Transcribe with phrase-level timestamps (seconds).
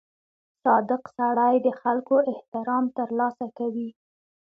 [0.63, 3.89] •صادق سړی د خلکو احترام ترلاسه کوي.